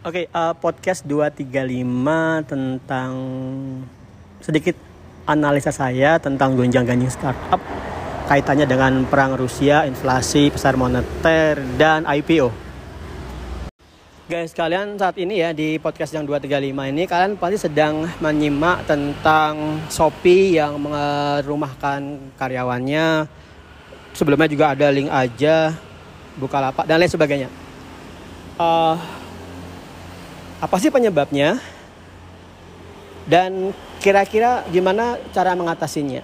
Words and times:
Oke, 0.00 0.32
uh, 0.32 0.56
podcast 0.56 1.04
235 1.04 2.48
tentang 2.48 3.12
sedikit 4.40 4.72
analisa 5.28 5.68
saya 5.68 6.16
tentang 6.16 6.56
gonjang-ganjing 6.56 7.12
startup 7.12 7.60
kaitannya 8.24 8.64
dengan 8.64 9.04
perang 9.04 9.36
Rusia, 9.36 9.84
inflasi, 9.84 10.48
pasar 10.48 10.80
moneter, 10.80 11.60
dan 11.76 12.08
IPO. 12.08 12.48
Guys, 14.24 14.56
kalian 14.56 14.96
saat 14.96 15.20
ini 15.20 15.44
ya 15.44 15.52
di 15.52 15.76
podcast 15.76 16.16
yang 16.16 16.24
235 16.24 16.72
ini 16.96 17.04
kalian 17.04 17.36
pasti 17.36 17.68
sedang 17.68 18.08
menyimak 18.24 18.88
tentang 18.88 19.84
Shopee 19.92 20.56
yang 20.56 20.80
merumahkan 20.80 22.32
karyawannya. 22.40 23.28
Sebelumnya 24.16 24.48
juga 24.48 24.72
ada 24.72 24.88
link 24.88 25.12
aja, 25.12 25.76
Bukalapak 26.40 26.88
dan 26.88 27.04
lain 27.04 27.12
sebagainya. 27.12 27.52
Uh, 28.56 29.19
apa 30.60 30.76
sih 30.76 30.92
penyebabnya? 30.92 31.56
Dan 33.24 33.72
kira-kira 33.96 34.68
gimana 34.68 35.16
cara 35.32 35.56
mengatasinya? 35.56 36.20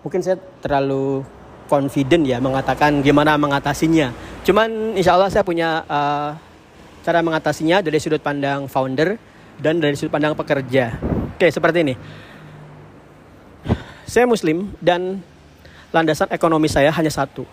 Mungkin 0.00 0.20
saya 0.24 0.40
terlalu 0.64 1.22
confident 1.68 2.24
ya 2.24 2.40
mengatakan 2.40 3.04
gimana 3.04 3.36
mengatasinya. 3.36 4.12
Cuman 4.42 4.96
insya 4.96 5.14
Allah 5.14 5.28
saya 5.28 5.44
punya 5.44 5.84
uh, 5.84 6.32
cara 7.04 7.20
mengatasinya 7.20 7.84
dari 7.84 8.00
sudut 8.00 8.24
pandang 8.24 8.66
founder 8.66 9.20
dan 9.60 9.76
dari 9.76 9.92
sudut 9.92 10.12
pandang 10.12 10.32
pekerja. 10.32 10.96
Oke, 11.36 11.52
seperti 11.52 11.78
ini. 11.84 11.94
Saya 14.08 14.24
muslim 14.28 14.72
dan 14.80 15.20
landasan 15.92 16.28
ekonomi 16.32 16.68
saya 16.72 16.92
hanya 16.92 17.12
satu. 17.12 17.44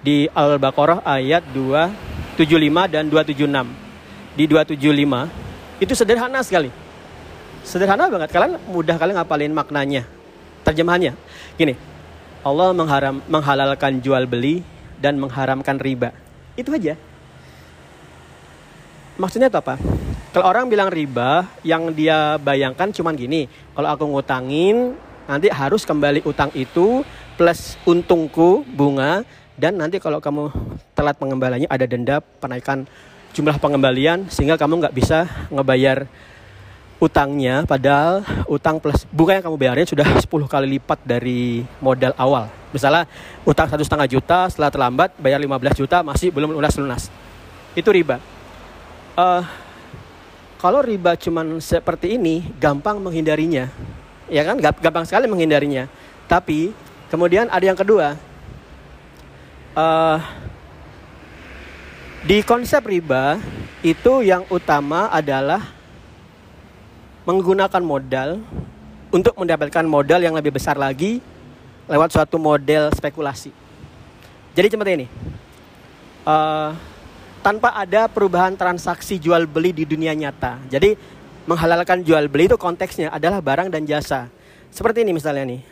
Di 0.00 0.28
Al-Baqarah 0.32 1.04
ayat 1.04 1.44
275 1.52 2.88
dan 2.88 3.04
276. 3.08 3.89
Di 4.34 4.46
275 4.46 5.82
itu 5.82 5.92
sederhana 5.96 6.40
sekali. 6.44 6.70
Sederhana 7.66 8.06
banget. 8.06 8.30
Kalian 8.30 8.60
mudah 8.70 8.96
kalian 8.96 9.16
ngapalin 9.20 9.52
maknanya. 9.52 10.02
Terjemahannya. 10.62 11.16
Gini. 11.56 11.74
Allah 12.40 12.72
mengharam, 12.72 13.20
menghalalkan 13.28 14.00
jual 14.00 14.24
beli 14.24 14.64
dan 14.96 15.20
mengharamkan 15.20 15.76
riba. 15.76 16.16
Itu 16.56 16.72
aja. 16.72 16.96
Maksudnya 19.20 19.52
itu 19.52 19.60
apa? 19.60 19.76
Kalau 20.32 20.46
orang 20.48 20.72
bilang 20.72 20.88
riba, 20.88 21.44
yang 21.60 21.92
dia 21.92 22.40
bayangkan 22.40 22.88
cuman 22.88 23.12
gini. 23.12 23.44
Kalau 23.76 23.92
aku 23.92 24.08
ngutangin, 24.08 24.96
nanti 25.28 25.52
harus 25.52 25.84
kembali 25.84 26.24
utang 26.24 26.48
itu 26.58 27.06
plus 27.38 27.76
untungku 27.86 28.66
bunga 28.66 29.22
dan 29.54 29.78
nanti 29.78 30.02
kalau 30.02 30.18
kamu 30.18 30.50
telat 30.96 31.14
pengembaliannya 31.20 31.70
ada 31.70 31.86
denda 31.86 32.18
penaikan 32.18 32.88
jumlah 33.30 33.56
pengembalian 33.62 34.26
sehingga 34.26 34.58
kamu 34.58 34.82
nggak 34.86 34.94
bisa 34.96 35.28
ngebayar 35.48 36.06
utangnya 37.00 37.64
padahal 37.64 38.20
utang 38.44 38.76
plus 38.76 39.08
bunga 39.08 39.40
yang 39.40 39.44
kamu 39.48 39.56
bayarnya 39.56 39.86
sudah 39.88 40.06
10 40.24 40.28
kali 40.28 40.66
lipat 40.76 41.00
dari 41.02 41.64
modal 41.80 42.12
awal. 42.20 42.52
Misalnya 42.70 43.08
utang 43.42 43.66
satu 43.66 43.82
setengah 43.82 44.06
juta 44.06 44.46
setelah 44.52 44.70
terlambat 44.70 45.16
bayar 45.16 45.40
15 45.40 45.80
juta 45.80 46.04
masih 46.04 46.28
belum 46.30 46.52
lunas 46.52 46.76
lunas 46.76 47.08
itu 47.74 47.88
riba. 47.90 48.18
Uh, 49.14 49.42
kalau 50.60 50.84
riba 50.84 51.16
cuman 51.16 51.62
seperti 51.62 52.20
ini 52.20 52.44
gampang 52.58 53.00
menghindarinya. 53.00 53.70
Ya 54.30 54.42
kan? 54.46 54.60
Gampang 54.60 55.08
sekali 55.08 55.26
menghindarinya. 55.26 55.88
Tapi 56.28 56.74
kemudian 57.08 57.48
ada 57.50 57.64
yang 57.64 57.78
kedua. 57.78 58.14
Uh, 59.74 60.18
di 62.20 62.44
konsep 62.44 62.84
riba 62.84 63.40
itu 63.80 64.20
yang 64.20 64.44
utama 64.52 65.08
adalah 65.08 65.72
menggunakan 67.24 67.80
modal 67.80 68.44
untuk 69.08 69.32
mendapatkan 69.40 69.84
modal 69.88 70.20
yang 70.20 70.36
lebih 70.36 70.52
besar 70.52 70.76
lagi 70.76 71.24
lewat 71.88 72.12
suatu 72.12 72.36
model 72.36 72.92
spekulasi. 72.92 73.50
Jadi 74.52 74.66
seperti 74.68 74.92
ini, 75.00 75.06
uh, 76.28 76.76
tanpa 77.40 77.72
ada 77.72 78.06
perubahan 78.06 78.52
transaksi 78.52 79.16
jual 79.16 79.48
beli 79.48 79.72
di 79.72 79.88
dunia 79.88 80.12
nyata. 80.12 80.60
Jadi 80.68 80.94
menghalalkan 81.48 82.04
jual 82.04 82.28
beli 82.28 82.52
itu 82.52 82.60
konteksnya 82.60 83.08
adalah 83.10 83.40
barang 83.40 83.72
dan 83.72 83.88
jasa. 83.88 84.28
Seperti 84.68 85.02
ini 85.02 85.16
misalnya 85.16 85.56
nih, 85.56 85.62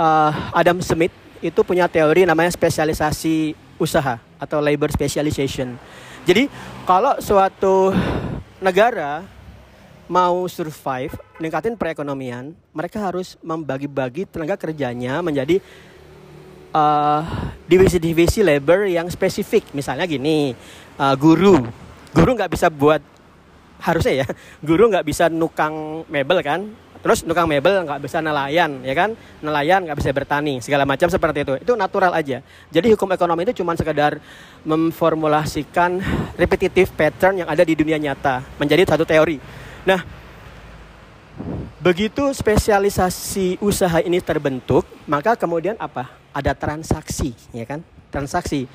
uh, 0.00 0.32
Adam 0.56 0.80
Smith 0.80 1.12
itu 1.38 1.60
punya 1.62 1.86
teori 1.86 2.26
namanya 2.26 2.50
spesialisasi 2.50 3.67
usaha 3.78 4.18
atau 4.38 4.58
labor 4.58 4.90
specialization. 4.92 5.78
Jadi 6.28 6.50
kalau 6.84 7.16
suatu 7.22 7.94
negara 8.60 9.24
mau 10.08 10.48
survive, 10.48 11.12
meningkatin 11.38 11.76
perekonomian, 11.76 12.56
mereka 12.72 12.98
harus 12.98 13.36
membagi-bagi 13.44 14.24
tenaga 14.26 14.56
kerjanya 14.56 15.20
menjadi 15.20 15.60
uh, 16.72 17.22
divisi-divisi 17.68 18.40
labor 18.40 18.88
yang 18.88 19.06
spesifik. 19.12 19.68
Misalnya 19.76 20.08
gini, 20.08 20.56
uh, 20.96 21.14
guru, 21.14 21.60
guru 22.16 22.30
nggak 22.34 22.52
bisa 22.56 22.72
buat 22.72 23.04
harusnya 23.78 24.24
ya, 24.24 24.28
guru 24.68 24.90
nggak 24.90 25.06
bisa 25.06 25.28
nukang 25.28 26.02
mebel 26.08 26.40
kan, 26.42 26.72
terus 26.98 27.22
nukang 27.22 27.46
mebel 27.46 27.86
nggak 27.86 28.02
bisa 28.02 28.18
nelayan 28.18 28.82
ya 28.82 28.94
kan 28.94 29.14
nelayan 29.38 29.86
nggak 29.86 29.98
bisa 29.98 30.10
bertani 30.10 30.58
segala 30.58 30.82
macam 30.82 31.06
seperti 31.06 31.46
itu 31.46 31.54
itu 31.62 31.72
natural 31.78 32.10
aja 32.14 32.42
jadi 32.74 32.86
hukum 32.94 33.10
ekonomi 33.14 33.46
itu 33.46 33.62
cuma 33.62 33.78
sekedar 33.78 34.18
memformulasikan 34.66 36.02
repetitive 36.34 36.90
pattern 36.92 37.42
yang 37.44 37.48
ada 37.48 37.62
di 37.62 37.78
dunia 37.78 37.96
nyata 37.96 38.42
menjadi 38.58 38.82
satu 38.84 39.06
teori 39.06 39.38
Nah, 39.88 40.04
begitu 41.80 42.28
spesialisasi 42.28 43.56
usaha 43.64 44.04
ini 44.04 44.20
terbentuk, 44.20 44.84
maka 45.08 45.32
kemudian 45.32 45.80
apa? 45.80 46.12
Ada 46.36 46.52
transaksi, 46.52 47.32
ya 47.56 47.64
kan? 47.64 47.80
Transaksi. 48.12 48.68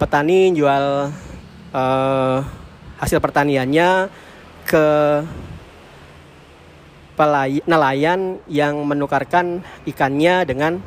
Petani 0.00 0.56
jual 0.56 1.12
uh, 1.76 2.38
hasil 2.96 3.20
pertaniannya 3.20 4.08
ke 4.64 4.86
pelay 7.18 7.58
nelayan 7.66 8.38
yang 8.46 8.78
menukarkan 8.86 9.58
ikannya 9.82 10.46
dengan 10.46 10.78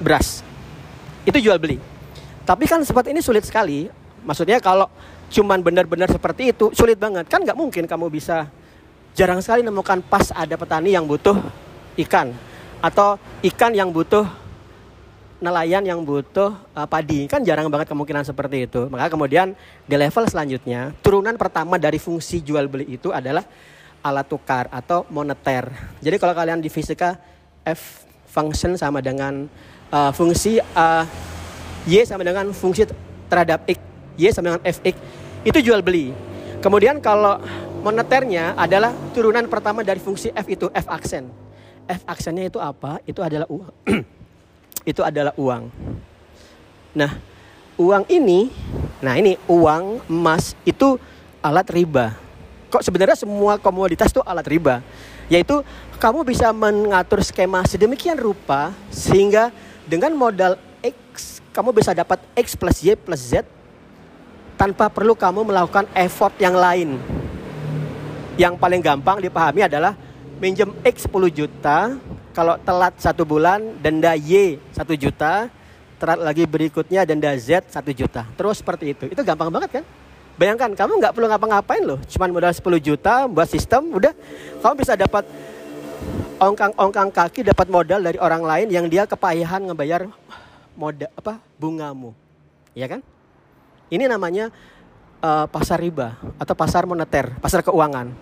beras. 0.00 0.40
Itu 1.28 1.36
jual 1.36 1.60
beli. 1.60 1.76
Tapi 2.48 2.64
kan 2.64 2.80
seperti 2.80 3.12
ini 3.12 3.20
sulit 3.20 3.44
sekali. 3.44 3.92
Maksudnya 4.24 4.56
kalau 4.64 4.88
cuman 5.28 5.60
benar-benar 5.60 6.08
seperti 6.08 6.56
itu 6.56 6.72
sulit 6.72 6.96
banget 6.96 7.28
kan 7.28 7.44
nggak 7.44 7.56
mungkin 7.56 7.84
kamu 7.84 8.08
bisa 8.08 8.48
jarang 9.12 9.44
sekali 9.44 9.60
nemukan 9.60 10.00
pas 10.00 10.32
ada 10.32 10.56
petani 10.56 10.96
yang 10.96 11.04
butuh 11.04 11.36
ikan 12.00 12.32
atau 12.80 13.20
ikan 13.44 13.76
yang 13.76 13.92
butuh 13.92 14.24
nelayan 15.38 15.84
yang 15.84 16.00
butuh 16.02 16.56
uh, 16.72 16.88
padi 16.88 17.28
kan 17.28 17.44
jarang 17.44 17.68
banget 17.68 17.92
kemungkinan 17.92 18.24
seperti 18.24 18.64
itu 18.64 18.88
maka 18.88 19.12
kemudian 19.12 19.52
di 19.84 19.94
level 20.00 20.24
selanjutnya 20.26 20.96
turunan 21.04 21.36
pertama 21.36 21.76
dari 21.76 22.00
fungsi 22.00 22.40
jual 22.40 22.64
beli 22.66 22.88
itu 22.88 23.12
adalah 23.12 23.44
alat 24.04 24.26
tukar 24.26 24.70
atau 24.70 25.04
moneter 25.10 25.68
jadi 26.00 26.16
kalau 26.16 26.34
kalian 26.36 26.62
di 26.62 26.70
fisika 26.70 27.18
f 27.66 28.04
function 28.28 28.78
sama 28.78 29.02
dengan 29.02 29.48
uh, 29.90 30.12
fungsi 30.14 30.60
uh, 30.60 31.04
y 31.88 32.04
sama 32.04 32.22
dengan 32.22 32.52
fungsi 32.52 32.84
terhadap 33.28 33.64
x 33.66 33.88
Y 34.18 34.34
sama 34.34 34.50
dengan 34.52 34.62
FX 34.66 34.94
itu 35.46 35.58
jual 35.62 35.78
beli. 35.78 36.10
Kemudian 36.58 36.98
kalau 36.98 37.38
moneternya 37.86 38.58
adalah 38.58 38.90
turunan 39.14 39.46
pertama 39.46 39.86
dari 39.86 40.02
fungsi 40.02 40.34
F 40.34 40.50
itu 40.50 40.66
F 40.74 40.90
aksen. 40.90 41.30
F 41.86 42.02
aksennya 42.02 42.50
itu 42.50 42.58
apa? 42.58 42.98
Itu 43.06 43.22
adalah 43.22 43.46
uang. 43.46 43.70
itu 44.90 45.00
adalah 45.06 45.30
uang. 45.38 45.70
Nah, 46.98 47.14
uang 47.78 48.10
ini, 48.10 48.50
nah 48.98 49.14
ini 49.14 49.38
uang 49.46 50.02
emas 50.10 50.58
itu 50.66 50.98
alat 51.38 51.70
riba. 51.70 52.18
Kok 52.68 52.84
sebenarnya 52.84 53.16
semua 53.16 53.56
komoditas 53.56 54.12
itu 54.12 54.20
alat 54.20 54.44
riba? 54.44 54.84
Yaitu 55.32 55.64
kamu 55.96 56.24
bisa 56.24 56.52
mengatur 56.52 57.24
skema 57.24 57.64
sedemikian 57.64 58.20
rupa 58.20 58.76
sehingga 58.92 59.48
dengan 59.88 60.12
modal 60.12 60.60
X 60.84 61.40
kamu 61.52 61.72
bisa 61.72 61.96
dapat 61.96 62.20
X 62.36 62.54
plus 62.54 62.84
Y 62.84 62.92
plus 62.94 63.24
Z 63.24 63.42
tanpa 64.60 64.92
perlu 64.92 65.16
kamu 65.16 65.48
melakukan 65.48 65.88
effort 65.96 66.36
yang 66.36 66.52
lain. 66.52 67.00
Yang 68.38 68.54
paling 68.60 68.84
gampang 68.84 69.18
dipahami 69.18 69.66
adalah 69.66 69.96
minjem 70.38 70.70
X 70.86 71.10
10 71.10 71.30
juta, 71.32 71.98
kalau 72.36 72.54
telat 72.62 72.94
satu 73.00 73.26
bulan 73.26 73.80
denda 73.82 74.14
Y 74.14 74.62
1 74.76 74.86
juta, 74.94 75.50
telat 75.98 76.20
lagi 76.22 76.46
berikutnya 76.46 77.02
denda 77.02 77.34
Z 77.34 77.66
1 77.70 77.82
juta. 77.90 78.22
Terus 78.38 78.62
seperti 78.62 78.94
itu. 78.94 79.04
Itu 79.10 79.26
gampang 79.26 79.50
banget 79.50 79.82
kan? 79.82 79.84
Bayangkan 80.38 80.70
kamu 80.70 81.02
nggak 81.02 81.12
perlu 81.18 81.26
ngapa-ngapain 81.26 81.82
loh, 81.82 81.98
cuman 82.06 82.30
modal 82.30 82.54
10 82.54 82.78
juta 82.78 83.26
buat 83.26 83.50
sistem, 83.50 83.90
udah 83.90 84.14
kamu 84.62 84.74
bisa 84.78 84.94
dapat 84.94 85.26
ongkang-ongkang 86.38 87.10
kaki 87.10 87.42
dapat 87.42 87.66
modal 87.66 87.98
dari 87.98 88.22
orang 88.22 88.46
lain 88.46 88.66
yang 88.70 88.86
dia 88.86 89.02
kepayahan 89.02 89.66
ngebayar 89.66 90.06
modal 90.78 91.10
apa 91.18 91.42
bungamu. 91.58 92.14
Ya 92.70 92.86
kan? 92.86 93.02
Ini 93.90 94.06
namanya 94.06 94.54
uh, 95.18 95.50
pasar 95.50 95.82
riba 95.82 96.14
atau 96.38 96.54
pasar 96.54 96.86
moneter, 96.86 97.34
pasar 97.42 97.66
keuangan, 97.66 98.14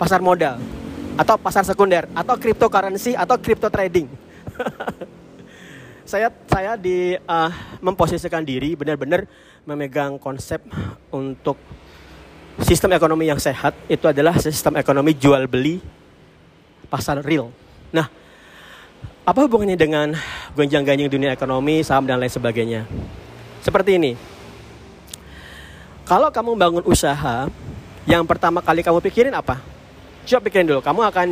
pasar 0.00 0.24
modal, 0.24 0.56
atau 1.20 1.36
pasar 1.36 1.68
sekunder, 1.68 2.08
atau 2.16 2.40
cryptocurrency 2.40 3.12
atau 3.12 3.36
crypto 3.36 3.68
trading. 3.68 4.08
saya 6.04 6.28
saya 6.48 6.76
di 6.76 7.16
uh, 7.16 7.50
memposisikan 7.80 8.44
diri 8.44 8.76
benar-benar 8.76 9.24
memegang 9.64 10.20
konsep 10.20 10.60
untuk 11.08 11.56
sistem 12.60 12.94
ekonomi 12.94 13.26
yang 13.26 13.40
sehat 13.40 13.72
itu 13.88 14.04
adalah 14.04 14.36
sistem 14.38 14.76
ekonomi 14.76 15.16
jual 15.16 15.48
beli 15.48 15.80
pasar 16.92 17.24
real. 17.24 17.50
Nah, 17.90 18.06
apa 19.24 19.38
hubungannya 19.48 19.74
dengan 19.74 20.12
gonjang-ganjing 20.52 21.08
dunia 21.08 21.32
ekonomi, 21.32 21.80
saham 21.80 22.04
dan 22.04 22.20
lain 22.20 22.30
sebagainya? 22.30 22.84
Seperti 23.64 23.96
ini. 23.96 24.12
Kalau 26.04 26.28
kamu 26.28 26.52
bangun 26.52 26.84
usaha, 26.84 27.48
yang 28.04 28.28
pertama 28.28 28.60
kali 28.60 28.84
kamu 28.84 29.00
pikirin 29.00 29.32
apa? 29.32 29.73
Coba 30.24 30.40
pikirin 30.48 30.64
dulu, 30.64 30.80
kamu 30.80 31.00
akan 31.12 31.28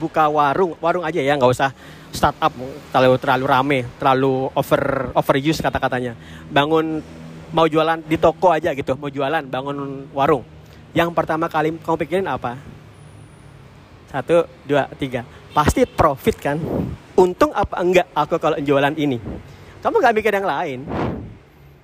buka 0.00 0.24
warung, 0.32 0.72
warung 0.80 1.04
aja 1.04 1.20
ya, 1.20 1.36
nggak 1.36 1.52
usah 1.52 1.76
startup 2.08 2.48
terlalu 2.88 3.20
terlalu 3.20 3.44
rame, 3.44 3.78
terlalu 4.00 4.48
over 4.56 5.12
overuse 5.12 5.60
kata-katanya. 5.60 6.16
Bangun 6.48 7.04
mau 7.52 7.68
jualan 7.68 8.00
di 8.00 8.16
toko 8.16 8.48
aja 8.48 8.72
gitu, 8.72 8.96
mau 8.96 9.12
jualan, 9.12 9.44
bangun 9.44 10.08
warung. 10.16 10.40
Yang 10.96 11.12
pertama 11.12 11.52
kali 11.52 11.76
kamu 11.84 11.96
pikirin 12.00 12.26
apa? 12.32 12.56
Satu, 14.08 14.48
dua, 14.64 14.88
tiga. 14.96 15.22
Pasti 15.52 15.84
profit 15.84 16.40
kan? 16.40 16.56
Untung 17.20 17.52
apa 17.52 17.76
enggak 17.76 18.08
aku 18.16 18.40
kalau 18.40 18.56
jualan 18.56 18.96
ini? 18.96 19.20
Kamu 19.84 20.00
nggak 20.00 20.16
mikir 20.16 20.32
yang 20.32 20.48
lain. 20.48 20.80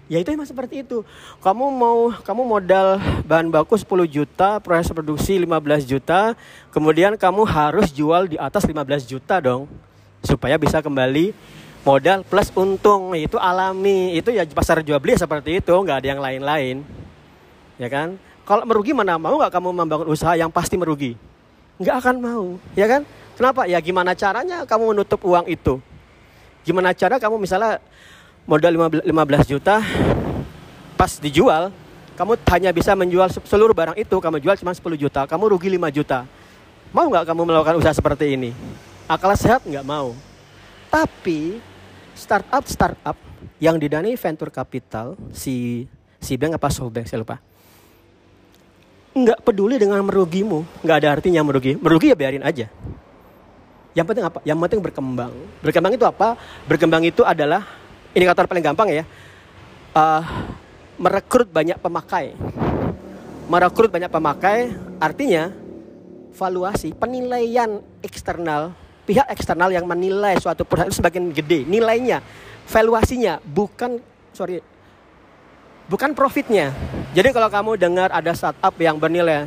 Ya 0.06 0.22
itu 0.22 0.30
emang 0.30 0.46
seperti 0.46 0.86
itu. 0.86 1.02
Kamu 1.42 1.66
mau 1.74 2.14
kamu 2.22 2.42
modal 2.46 3.02
bahan 3.26 3.50
baku 3.50 3.74
10 3.74 4.06
juta, 4.06 4.62
proses 4.62 4.94
produksi 4.94 5.34
15 5.34 5.82
juta, 5.82 6.38
kemudian 6.70 7.18
kamu 7.18 7.42
harus 7.42 7.90
jual 7.90 8.30
di 8.30 8.38
atas 8.38 8.62
15 8.70 9.02
juta 9.02 9.42
dong 9.42 9.66
supaya 10.22 10.54
bisa 10.62 10.78
kembali 10.78 11.34
modal 11.82 12.22
plus 12.22 12.54
untung. 12.54 13.18
Itu 13.18 13.34
alami 13.42 14.14
itu 14.14 14.30
ya 14.30 14.46
pasar 14.46 14.78
jual 14.86 15.02
beli 15.02 15.18
seperti 15.18 15.58
itu 15.58 15.74
nggak 15.74 15.98
ada 15.98 16.08
yang 16.14 16.22
lain-lain. 16.22 16.76
Ya 17.74 17.90
kan? 17.90 18.14
Kalau 18.46 18.62
merugi 18.62 18.94
mana 18.94 19.18
mau 19.18 19.34
nggak 19.34 19.50
kamu 19.50 19.74
membangun 19.74 20.06
usaha 20.06 20.38
yang 20.38 20.54
pasti 20.54 20.78
merugi? 20.78 21.18
Nggak 21.82 21.96
akan 21.98 22.16
mau 22.22 22.44
ya 22.78 22.86
kan? 22.86 23.02
Kenapa? 23.34 23.66
Ya 23.66 23.82
gimana 23.82 24.14
caranya 24.14 24.62
kamu 24.62 24.94
menutup 24.94 25.18
uang 25.26 25.50
itu? 25.50 25.82
Gimana 26.62 26.94
cara 26.94 27.18
kamu 27.18 27.42
misalnya 27.42 27.82
modal 28.46 28.78
15 28.78 29.50
juta 29.50 29.82
pas 30.94 31.12
dijual 31.18 31.74
kamu 32.16 32.32
hanya 32.48 32.70
bisa 32.72 32.96
menjual 32.96 33.28
seluruh 33.44 33.76
barang 33.76 33.98
itu 34.00 34.16
kamu 34.16 34.40
jual 34.40 34.56
cuma 34.56 34.72
10 34.72 34.80
juta 34.96 35.28
kamu 35.28 35.52
rugi 35.52 35.68
5 35.68 35.92
juta. 35.92 36.24
Mau 36.94 37.12
nggak 37.12 37.28
kamu 37.28 37.42
melakukan 37.44 37.76
usaha 37.76 37.92
seperti 37.92 38.38
ini? 38.38 38.56
Akal 39.04 39.36
sehat 39.36 39.60
nggak 39.68 39.84
mau. 39.84 40.16
Tapi 40.88 41.60
startup 42.16 42.64
startup 42.64 43.18
yang 43.60 43.76
didanai 43.76 44.16
venture 44.16 44.48
capital 44.48 45.12
si 45.34 45.84
si 46.16 46.40
bank 46.40 46.56
apa 46.56 46.72
softbank 46.72 47.04
saya 47.04 47.20
lupa. 47.20 47.36
Nggak 49.12 49.44
peduli 49.44 49.76
dengan 49.76 50.00
merugimu 50.00 50.64
nggak 50.80 50.96
ada 51.04 51.08
artinya 51.20 51.44
merugi. 51.44 51.76
Merugi 51.76 52.14
ya 52.14 52.16
biarin 52.16 52.46
aja. 52.46 52.72
Yang 53.92 54.06
penting 54.08 54.24
apa? 54.24 54.38
Yang 54.40 54.58
penting 54.64 54.80
berkembang. 54.80 55.32
Berkembang 55.60 55.92
itu 55.92 56.04
apa? 56.08 56.40
Berkembang 56.64 57.04
itu 57.04 57.20
adalah 57.28 57.64
indikator 58.16 58.48
paling 58.48 58.64
gampang 58.64 58.88
ya. 58.88 59.04
Uh, 59.92 60.24
merekrut 60.96 61.52
banyak 61.52 61.76
pemakai. 61.76 62.32
Merekrut 63.46 63.92
banyak 63.92 64.08
pemakai 64.08 64.72
artinya 64.96 65.52
valuasi 66.32 66.96
penilaian 66.96 67.80
eksternal 68.00 68.72
pihak 69.06 69.28
eksternal 69.30 69.70
yang 69.70 69.86
menilai 69.86 70.34
suatu 70.40 70.66
perusahaan 70.66 70.90
itu 70.90 70.98
sebagian 70.98 71.30
gede. 71.30 71.62
Nilainya 71.68 72.24
valuasinya 72.66 73.38
bukan 73.44 74.00
sorry 74.32 74.58
bukan 75.86 76.16
profitnya. 76.16 76.74
Jadi 77.14 77.30
kalau 77.30 77.46
kamu 77.52 77.70
dengar 77.78 78.10
ada 78.10 78.34
startup 78.34 78.74
yang 78.82 78.98
bernilai 78.98 79.46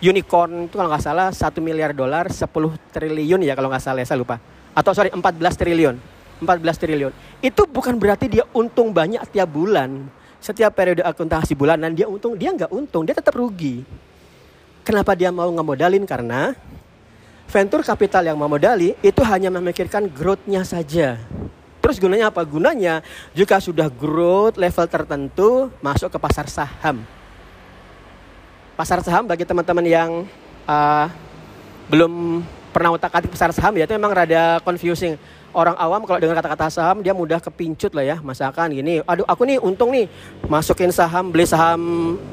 unicorn 0.00 0.66
itu 0.70 0.74
kalau 0.78 0.88
nggak 0.88 1.04
salah 1.04 1.28
satu 1.30 1.60
miliar 1.60 1.92
dolar 1.92 2.32
10 2.32 2.48
triliun 2.90 3.40
ya 3.44 3.52
kalau 3.52 3.68
nggak 3.68 3.84
salah 3.84 4.00
ya 4.00 4.08
saya 4.08 4.18
lupa. 4.22 4.40
Atau 4.72 4.96
sorry 4.96 5.12
14 5.12 5.20
triliun 5.60 6.15
14 6.42 6.82
triliun 6.82 7.12
itu 7.40 7.62
bukan 7.68 7.96
berarti 7.96 8.28
dia 8.28 8.44
untung 8.52 8.92
banyak 8.92 9.22
tiap 9.32 9.48
bulan 9.50 10.08
setiap 10.40 10.76
periode 10.76 11.02
akuntansi 11.02 11.56
bulanan 11.56 11.92
dia 11.96 12.06
untung 12.06 12.36
dia 12.36 12.52
nggak 12.52 12.70
untung 12.70 13.02
dia 13.08 13.16
tetap 13.16 13.34
rugi 13.34 13.82
kenapa 14.86 15.16
dia 15.18 15.34
mau 15.34 15.48
ngemodalin 15.50 16.04
karena 16.04 16.54
venture 17.46 17.82
capital 17.86 18.26
yang 18.26 18.38
memodali 18.38 18.98
itu 19.00 19.22
hanya 19.22 19.48
memikirkan 19.48 20.10
growth-nya 20.10 20.66
saja. 20.66 21.18
Terus 21.80 22.02
gunanya 22.02 22.34
apa? 22.34 22.42
Gunanya 22.42 23.00
jika 23.30 23.62
sudah 23.62 23.86
growth 23.86 24.58
level 24.58 24.86
tertentu 24.90 25.70
masuk 25.78 26.10
ke 26.10 26.18
pasar 26.18 26.50
saham. 26.50 27.06
Pasar 28.74 29.00
saham 29.06 29.24
bagi 29.24 29.46
teman-teman 29.46 29.86
yang 29.86 30.10
uh, 30.66 31.06
belum 31.86 32.42
pernah 32.74 32.92
utak-atik 32.92 33.30
pasar 33.32 33.54
saham 33.54 33.78
ya 33.78 33.86
itu 33.86 33.94
memang 33.94 34.12
rada 34.12 34.58
confusing. 34.66 35.14
Orang 35.56 35.72
awam 35.80 36.04
kalau 36.04 36.20
dengar 36.20 36.36
kata-kata 36.44 36.68
saham 36.68 37.00
dia 37.00 37.16
mudah 37.16 37.40
kepincut 37.40 37.96
lah 37.96 38.04
ya. 38.04 38.16
Masakan 38.20 38.76
gini, 38.76 39.00
aduh 39.00 39.24
aku 39.24 39.48
nih 39.48 39.56
untung 39.56 39.88
nih 39.88 40.04
masukin 40.52 40.92
saham, 40.92 41.32
beli 41.32 41.48
saham 41.48 41.80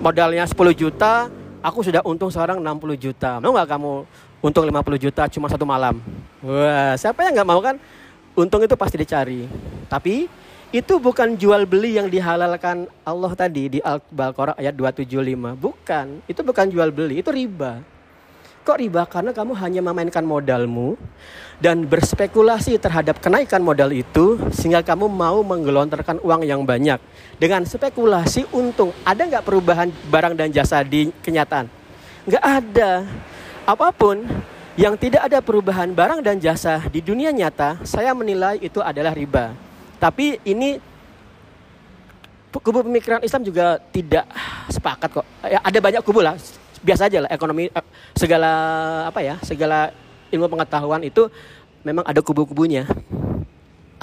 modalnya 0.04 0.44
10 0.44 0.60
juta, 0.76 1.32
aku 1.64 1.88
sudah 1.88 2.04
untung 2.04 2.28
sekarang 2.28 2.60
60 2.60 3.00
juta. 3.00 3.40
Mau 3.40 3.56
nggak 3.56 3.72
kamu 3.72 3.92
untung 4.44 4.68
50 4.68 5.00
juta 5.00 5.24
cuma 5.32 5.48
satu 5.48 5.64
malam. 5.64 6.04
Wah, 6.44 7.00
siapa 7.00 7.24
yang 7.24 7.40
nggak 7.40 7.48
mau 7.48 7.64
kan? 7.64 7.80
Untung 8.36 8.60
itu 8.60 8.76
pasti 8.76 9.00
dicari. 9.00 9.48
Tapi 9.88 10.28
itu 10.76 10.94
bukan 11.00 11.40
jual 11.40 11.64
beli 11.64 11.96
yang 11.96 12.12
dihalalkan 12.12 12.92
Allah 13.08 13.32
tadi 13.40 13.72
di 13.72 13.80
Al-Baqarah 13.80 14.60
ayat 14.60 14.76
275. 14.76 15.56
Bukan, 15.56 16.20
itu 16.28 16.42
bukan 16.44 16.66
jual 16.68 16.92
beli, 16.92 17.24
itu 17.24 17.32
riba. 17.32 17.80
Kok 18.64 18.80
riba? 18.80 19.04
Karena 19.04 19.36
kamu 19.36 19.60
hanya 19.60 19.84
memainkan 19.84 20.24
modalmu 20.24 20.96
dan 21.60 21.84
berspekulasi 21.84 22.80
terhadap 22.80 23.20
kenaikan 23.20 23.60
modal 23.60 23.92
itu 23.92 24.40
sehingga 24.56 24.80
kamu 24.80 25.12
mau 25.12 25.44
menggelontorkan 25.44 26.24
uang 26.24 26.48
yang 26.48 26.64
banyak. 26.64 26.96
Dengan 27.36 27.68
spekulasi 27.68 28.48
untung, 28.56 28.96
ada 29.04 29.28
nggak 29.28 29.44
perubahan 29.44 29.92
barang 30.08 30.40
dan 30.40 30.48
jasa 30.48 30.80
di 30.80 31.12
kenyataan? 31.20 31.68
Nggak 32.24 32.44
ada 32.44 33.04
apa 33.68 33.92
pun 33.92 34.24
yang 34.80 34.96
tidak 34.96 35.28
ada 35.28 35.44
perubahan 35.44 35.92
barang 35.92 36.24
dan 36.24 36.40
jasa 36.40 36.88
di 36.88 37.04
dunia 37.04 37.36
nyata, 37.36 37.84
saya 37.84 38.16
menilai 38.16 38.64
itu 38.64 38.80
adalah 38.80 39.12
riba. 39.12 39.52
Tapi 40.00 40.40
ini 40.48 40.80
kubu 42.48 42.80
pemikiran 42.80 43.20
Islam 43.28 43.44
juga 43.44 43.76
tidak 43.92 44.24
sepakat 44.72 45.20
kok. 45.20 45.28
Ya, 45.44 45.60
ada 45.60 45.80
banyak 45.84 46.00
kubu 46.00 46.24
lah. 46.24 46.40
Biasa 46.84 47.08
aja 47.08 47.24
lah 47.24 47.32
ekonomi 47.32 47.72
eh, 47.72 47.86
segala 48.14 48.52
apa 49.08 49.24
ya, 49.24 49.40
segala 49.42 49.90
ilmu 50.30 50.52
pengetahuan 50.52 51.02
itu 51.08 51.32
memang 51.88 52.04
ada 52.04 52.20
kubu-kubunya. 52.20 52.84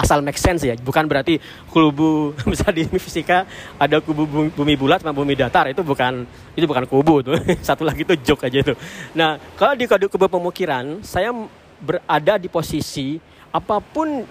Asal 0.01 0.25
make 0.25 0.41
sense 0.41 0.65
ya 0.65 0.73
bukan 0.81 1.05
berarti 1.05 1.37
kubu 1.69 2.33
bisa 2.51 2.73
di 2.73 2.89
fisika 2.97 3.45
ada 3.77 4.01
kubu 4.01 4.25
bumi 4.49 4.73
bulat 4.73 4.97
sama 5.05 5.13
bumi 5.13 5.37
datar 5.37 5.69
itu 5.69 5.85
bukan 5.85 6.25
itu 6.57 6.65
bukan 6.65 6.89
kubu 6.89 7.21
tuh. 7.21 7.37
Satu 7.67 7.85
lagi 7.85 8.01
itu 8.01 8.17
joke 8.25 8.49
aja 8.49 8.65
itu 8.65 8.73
nah 9.13 9.37
kalau 9.53 9.77
di 9.77 9.85
kode 9.85 10.09
kubu 10.09 10.25
pemukiran 10.25 11.05
saya 11.05 11.29
berada 11.77 12.41
di 12.41 12.49
posisi 12.49 13.21
apa 13.53 13.77
pun 13.77 14.25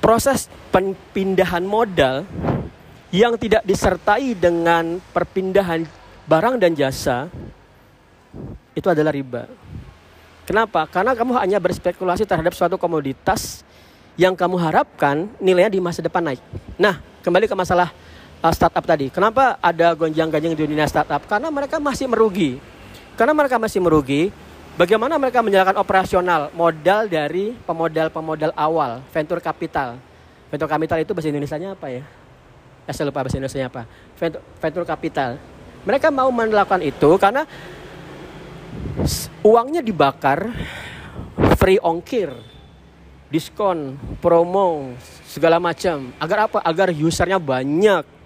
proses 0.00 0.48
pindahan 1.12 1.68
modal 1.68 2.24
yang 3.12 3.40
tidak 3.40 3.64
disertai 3.64 4.36
dengan 4.36 5.00
perpindahan 5.12 5.84
barang 6.28 6.56
dan 6.60 6.72
jasa 6.76 7.32
itu 8.76 8.86
adalah 8.86 9.12
riba. 9.12 9.46
Kenapa? 10.48 10.88
Karena 10.88 11.12
kamu 11.12 11.36
hanya 11.36 11.58
berspekulasi 11.60 12.24
terhadap 12.24 12.56
suatu 12.56 12.80
komoditas 12.80 13.60
yang 14.16 14.32
kamu 14.32 14.56
harapkan 14.56 15.28
nilainya 15.38 15.76
di 15.76 15.80
masa 15.80 16.00
depan 16.00 16.24
naik. 16.24 16.40
Nah, 16.80 16.98
kembali 17.20 17.44
ke 17.44 17.54
masalah 17.54 17.92
uh, 18.40 18.52
startup 18.56 18.82
tadi. 18.82 19.12
Kenapa 19.12 19.60
ada 19.60 19.92
gonjang-ganjing 19.92 20.56
di 20.56 20.64
dunia 20.64 20.88
startup? 20.88 21.22
Karena 21.28 21.52
mereka 21.52 21.76
masih 21.78 22.08
merugi. 22.08 22.56
Karena 23.18 23.34
mereka 23.34 23.58
masih 23.58 23.82
merugi, 23.82 24.30
bagaimana 24.78 25.18
mereka 25.18 25.42
menjalankan 25.42 25.76
operasional 25.76 26.54
modal 26.54 27.10
dari 27.10 27.52
pemodal-pemodal 27.66 28.54
awal, 28.54 29.02
venture 29.10 29.42
capital. 29.42 29.98
Venture 30.48 30.70
capital 30.70 30.98
itu 31.02 31.12
bahasa 31.12 31.28
Indonesia-nya 31.28 31.76
apa 31.76 31.86
ya? 31.92 32.02
Eh, 32.88 32.94
saya 32.96 33.10
lupa 33.12 33.20
bahasa 33.20 33.36
Indonesia 33.36 33.68
apa. 33.68 33.82
Venture, 34.16 34.42
venture 34.64 34.86
capital. 34.88 35.30
Mereka 35.84 36.08
mau 36.08 36.32
melakukan 36.32 36.80
itu 36.80 37.10
karena 37.20 37.44
uangnya 39.46 39.80
dibakar 39.80 40.50
free 41.56 41.78
ongkir 41.80 42.30
diskon, 43.28 43.96
promo, 44.24 44.96
segala 45.28 45.60
macam. 45.60 46.12
Agar 46.16 46.48
apa? 46.48 46.58
Agar 46.64 46.88
usernya 46.92 47.36
banyak. 47.36 48.16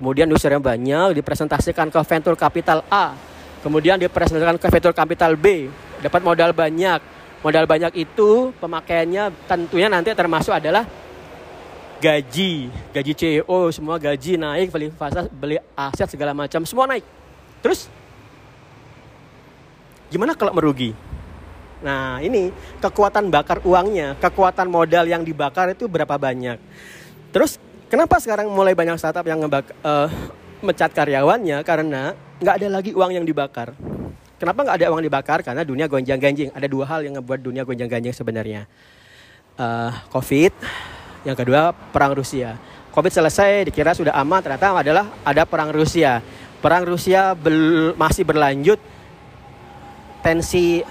kemudian 0.00 0.32
usernya 0.32 0.56
banyak, 0.56 1.12
dipresentasikan 1.20 1.92
ke 1.92 2.00
venture 2.08 2.32
capital 2.32 2.80
A, 2.88 3.12
kemudian 3.60 4.00
dipresentasikan 4.00 4.56
ke 4.56 4.64
venture 4.72 4.96
capital 4.96 5.36
B, 5.36 5.68
dapat 6.00 6.24
modal 6.24 6.56
banyak. 6.56 7.04
Modal 7.44 7.68
banyak 7.68 7.92
itu 8.00 8.48
pemakaiannya 8.64 9.28
tentunya 9.44 9.92
nanti 9.92 10.16
termasuk 10.16 10.56
adalah 10.56 10.88
gaji, 12.00 12.72
gaji 12.96 13.12
CEO, 13.12 13.68
semua 13.68 14.00
gaji 14.00 14.40
naik, 14.40 14.72
beli 14.72 14.88
fasa, 14.88 15.28
beli 15.28 15.60
aset 15.76 16.08
segala 16.08 16.32
macam, 16.32 16.64
semua 16.64 16.88
naik. 16.88 17.04
Terus 17.60 17.92
gimana 20.10 20.34
kalau 20.34 20.52
merugi? 20.52 20.92
Nah, 21.80 22.20
ini 22.20 22.52
kekuatan 22.82 23.32
bakar 23.32 23.64
uangnya, 23.64 24.12
kekuatan 24.20 24.68
modal 24.68 25.08
yang 25.08 25.24
dibakar 25.24 25.72
itu 25.72 25.88
berapa 25.88 26.12
banyak. 26.20 26.60
Terus 27.32 27.56
kenapa 27.88 28.20
sekarang 28.20 28.52
mulai 28.52 28.76
banyak 28.76 29.00
startup 29.00 29.24
yang 29.24 29.40
ngebak, 29.40 29.72
uh, 29.80 30.12
mecat 30.60 30.92
karyawannya 30.92 31.64
karena 31.64 32.12
nggak 32.36 32.54
ada 32.60 32.68
lagi 32.68 32.92
uang 32.92 33.16
yang 33.16 33.24
dibakar. 33.24 33.72
Kenapa 34.36 34.60
nggak 34.64 34.76
ada 34.76 34.86
uang 34.92 35.04
dibakar? 35.04 35.38
Karena 35.40 35.64
dunia 35.64 35.88
gonjang 35.88 36.20
ganjing. 36.20 36.48
Ada 36.52 36.68
dua 36.68 36.84
hal 36.84 37.00
yang 37.04 37.16
ngebuat 37.20 37.40
dunia 37.40 37.62
gonjang 37.64 37.88
ganjing 37.88 38.12
sebenarnya. 38.12 38.68
Uh, 39.56 39.92
Covid, 40.12 40.52
yang 41.24 41.36
kedua 41.36 41.72
perang 41.92 42.16
Rusia. 42.16 42.56
Covid 42.90 43.12
selesai, 43.12 43.68
dikira 43.68 43.92
sudah 43.92 44.16
aman, 44.16 44.40
ternyata 44.40 44.72
adalah 44.72 45.04
ada 45.22 45.44
perang 45.44 45.70
Rusia. 45.70 46.24
Perang 46.60 46.84
Rusia 46.84 47.36
bel 47.36 47.92
masih 47.94 48.24
berlanjut, 48.24 48.80
tensi 50.20 50.84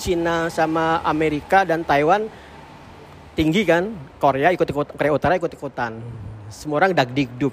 Cina 0.00 0.48
sama 0.48 1.04
Amerika 1.04 1.62
dan 1.62 1.84
Taiwan 1.86 2.26
tinggi 3.36 3.62
kan? 3.64 3.92
Korea 4.18 4.52
ikut 4.52 4.66
ikut 4.66 4.86
Korea 4.96 5.12
Utara 5.12 5.36
ikut 5.36 5.52
ikutan. 5.52 5.98
Semua 6.52 6.84
orang 6.84 6.92
dag 6.92 7.08
dikduk 7.08 7.52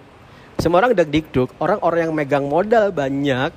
semua 0.60 0.84
orang 0.84 0.92
dag 0.92 1.08
dikduk 1.08 1.56
orang-orang 1.56 2.00
yang 2.04 2.12
megang 2.12 2.44
modal 2.44 2.92
banyak. 2.92 3.48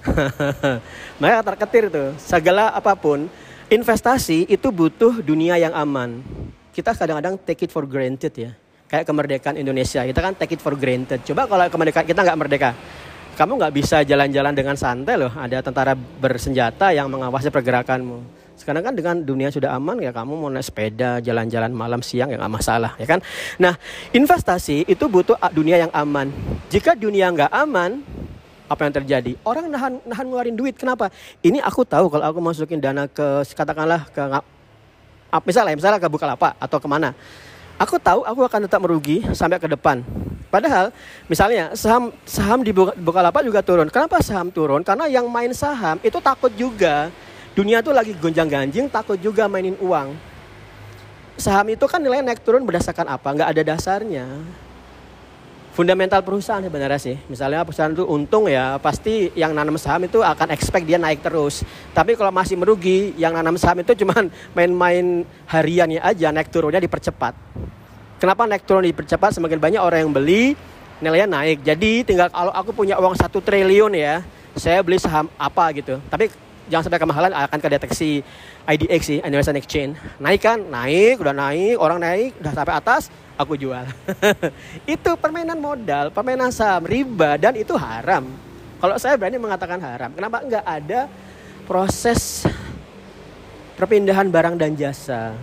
Mereka 1.20 1.44
terketir 1.44 1.92
tuh. 1.92 2.16
Segala 2.16 2.72
apa 2.72 2.96
pun 2.96 3.28
investasi 3.68 4.48
itu 4.48 4.72
butuh 4.72 5.20
dunia 5.20 5.60
yang 5.60 5.76
aman. 5.76 6.24
Kita 6.72 6.96
kadang-kadang 6.96 7.36
take 7.44 7.68
it 7.68 7.70
for 7.70 7.84
granted 7.84 8.32
ya. 8.32 8.56
Kayak 8.88 9.04
kemerdekaan 9.04 9.60
Indonesia. 9.60 10.00
Kita 10.08 10.24
kan 10.24 10.32
take 10.40 10.56
it 10.56 10.64
for 10.64 10.72
granted. 10.72 11.20
Coba 11.20 11.44
kalau 11.44 11.68
kemerdekaan 11.68 12.08
kita 12.08 12.24
nggak 12.24 12.38
merdeka 12.40 12.72
kamu 13.38 13.54
nggak 13.54 13.74
bisa 13.78 14.02
jalan-jalan 14.02 14.50
dengan 14.50 14.74
santai 14.74 15.14
loh. 15.14 15.30
Ada 15.30 15.62
tentara 15.62 15.94
bersenjata 15.94 16.90
yang 16.90 17.06
mengawasi 17.06 17.54
pergerakanmu. 17.54 18.26
Sekarang 18.58 18.82
kan 18.82 18.90
dengan 18.98 19.22
dunia 19.22 19.54
sudah 19.54 19.78
aman 19.78 20.02
ya 20.02 20.10
kamu 20.10 20.34
mau 20.34 20.50
naik 20.50 20.66
sepeda, 20.66 21.22
jalan-jalan 21.22 21.70
malam 21.70 22.02
siang 22.02 22.34
ya 22.34 22.36
nggak 22.42 22.50
masalah 22.50 22.98
ya 22.98 23.06
kan. 23.06 23.22
Nah 23.62 23.78
investasi 24.10 24.90
itu 24.90 25.04
butuh 25.06 25.38
dunia 25.54 25.78
yang 25.86 25.92
aman. 25.94 26.34
Jika 26.66 26.98
dunia 26.98 27.30
nggak 27.30 27.54
aman, 27.54 28.02
apa 28.66 28.80
yang 28.82 28.94
terjadi? 28.98 29.32
Orang 29.46 29.70
nahan 29.70 30.02
nahan 30.02 30.26
ngeluarin 30.26 30.58
duit. 30.58 30.74
Kenapa? 30.74 31.06
Ini 31.38 31.62
aku 31.62 31.86
tahu 31.86 32.10
kalau 32.10 32.26
aku 32.34 32.42
masukin 32.42 32.82
dana 32.82 33.06
ke 33.06 33.46
katakanlah 33.54 34.10
ke 34.10 34.18
misalnya 35.46 35.78
misalnya 35.78 36.02
ke 36.02 36.10
Bukalapak 36.10 36.58
atau 36.58 36.82
ke 36.82 36.88
mana 36.90 37.14
aku 37.78 37.96
tahu 37.96 38.26
aku 38.26 38.40
akan 38.44 38.66
tetap 38.66 38.82
merugi 38.82 39.22
sampai 39.32 39.62
ke 39.62 39.70
depan. 39.70 40.02
Padahal 40.50 40.90
misalnya 41.30 41.72
saham 41.78 42.10
saham 42.26 42.60
di 42.66 42.74
Bukalapak 42.74 43.46
juga 43.46 43.62
turun. 43.62 43.86
Kenapa 43.88 44.18
saham 44.20 44.50
turun? 44.50 44.82
Karena 44.82 45.06
yang 45.06 45.30
main 45.30 45.54
saham 45.54 45.96
itu 46.02 46.18
takut 46.18 46.50
juga. 46.58 47.08
Dunia 47.54 47.82
tuh 47.82 47.90
lagi 47.90 48.14
gonjang-ganjing, 48.14 48.86
takut 48.86 49.18
juga 49.18 49.50
mainin 49.50 49.74
uang. 49.82 50.14
Saham 51.38 51.66
itu 51.70 51.86
kan 51.90 51.98
nilai 51.98 52.22
naik 52.22 52.42
turun 52.42 52.62
berdasarkan 52.62 53.06
apa? 53.10 53.28
Nggak 53.34 53.50
ada 53.50 53.62
dasarnya. 53.74 54.26
Fundamental 55.78 56.26
perusahaan 56.26 56.58
sebenarnya 56.58 56.98
sih. 56.98 57.14
Misalnya 57.30 57.62
perusahaan 57.62 57.94
itu 57.94 58.02
untung 58.02 58.50
ya, 58.50 58.82
pasti 58.82 59.30
yang 59.38 59.54
nanam 59.54 59.78
saham 59.78 60.10
itu 60.10 60.18
akan 60.26 60.50
expect 60.50 60.82
dia 60.82 60.98
naik 60.98 61.22
terus. 61.22 61.62
Tapi 61.94 62.18
kalau 62.18 62.34
masih 62.34 62.58
merugi, 62.58 63.14
yang 63.14 63.30
nanam 63.30 63.54
saham 63.54 63.86
itu 63.86 63.94
cuma 64.02 64.26
main-main 64.58 65.22
hariannya 65.46 66.02
aja, 66.02 66.34
naik 66.34 66.50
turunnya 66.50 66.82
dipercepat. 66.82 67.30
Kenapa 68.18 68.50
naik 68.50 68.66
turun 68.66 68.90
dipercepat? 68.90 69.38
Semakin 69.38 69.62
banyak 69.62 69.78
orang 69.78 70.02
yang 70.02 70.10
beli, 70.10 70.58
nilainya 70.98 71.30
naik. 71.30 71.62
Jadi 71.62 72.02
tinggal 72.02 72.26
kalau 72.34 72.50
aku 72.50 72.74
punya 72.74 72.98
uang 72.98 73.14
satu 73.14 73.38
triliun 73.38 73.94
ya, 73.94 74.26
saya 74.58 74.82
beli 74.82 74.98
saham 74.98 75.30
apa 75.38 75.70
gitu. 75.78 76.02
Tapi 76.10 76.26
jangan 76.68 76.84
sampai 76.88 77.00
kemahalan 77.00 77.32
akan 77.32 77.58
kedeteksi 77.58 78.22
IDX 78.68 79.00
sih, 79.04 79.18
Indonesian 79.24 79.56
Exchange. 79.56 79.92
Naik 80.20 80.40
kan? 80.44 80.60
Naik, 80.60 81.18
udah 81.18 81.34
naik, 81.34 81.76
orang 81.80 81.98
naik, 81.98 82.36
udah 82.38 82.52
sampai 82.52 82.74
atas, 82.76 83.08
aku 83.40 83.56
jual. 83.56 83.84
itu 84.94 85.10
permainan 85.16 85.56
modal, 85.56 86.12
permainan 86.12 86.52
saham, 86.52 86.84
riba 86.84 87.40
dan 87.40 87.56
itu 87.56 87.72
haram. 87.74 88.28
Kalau 88.78 88.94
saya 89.00 89.18
berani 89.18 89.42
mengatakan 89.42 89.82
haram. 89.82 90.14
Kenapa 90.14 90.44
enggak 90.44 90.62
ada 90.62 91.10
proses 91.66 92.46
perpindahan 93.74 94.30
barang 94.30 94.54
dan 94.54 94.78
jasa? 94.78 95.34